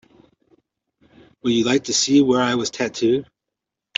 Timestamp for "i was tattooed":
2.41-3.29